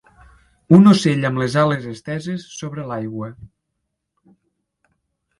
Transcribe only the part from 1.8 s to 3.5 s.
esteses sobre l'aigua.